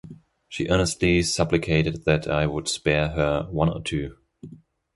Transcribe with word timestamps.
She 0.49 0.67
earnestly 0.67 1.21
supplicated 1.21 2.05
that 2.05 2.27
I 2.27 2.47
would 2.47 2.67
spare 2.67 3.09
her 3.09 3.45
one 3.51 3.69
or 3.69 3.83
two. 3.83 4.17